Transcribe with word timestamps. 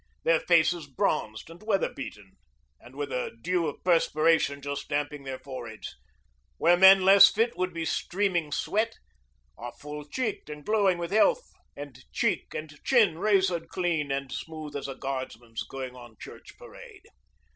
Their 0.23 0.39
faces 0.39 0.87
bronzed 0.87 1.51
and 1.51 1.61
weather 1.61 1.93
beaten, 1.93 2.31
and 2.79 2.95
with 2.95 3.11
a 3.11 3.37
dew 3.39 3.67
of 3.67 3.83
perspiration 3.83 4.59
just 4.59 4.89
damping 4.89 5.25
their 5.25 5.37
foreheads 5.37 5.95
where 6.57 6.75
men 6.75 7.05
less 7.05 7.29
fit 7.29 7.55
would 7.55 7.71
be 7.71 7.85
streaming 7.85 8.51
sweat 8.51 8.95
are 9.59 9.73
full 9.73 10.03
cheeked 10.09 10.49
and 10.49 10.65
glowing 10.65 10.97
with 10.97 11.11
health, 11.11 11.51
and 11.77 12.03
cheek 12.11 12.51
and 12.55 12.79
chin 12.83 13.17
razored 13.17 13.67
clean 13.67 14.09
and 14.11 14.31
smooth 14.31 14.75
as 14.75 14.87
a 14.87 14.95
guardsman's 14.95 15.61
going 15.61 15.95
on 15.95 16.17
church 16.19 16.57
parade. 16.57 17.05